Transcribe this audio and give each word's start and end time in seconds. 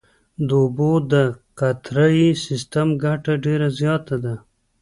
د 0.47 0.49
اوبو 0.61 0.91
د 1.11 1.13
قطرهیي 1.59 2.29
سیستم 2.45 2.87
ګټه 3.03 3.33
ډېره 3.45 3.67
زیاته 3.79 4.15
ده. 4.23 4.35